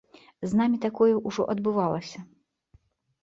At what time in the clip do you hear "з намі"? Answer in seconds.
0.51-0.77